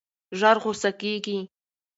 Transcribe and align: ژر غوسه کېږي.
ژر 0.39 0.57
غوسه 0.63 0.91
کېږي. 0.99 1.39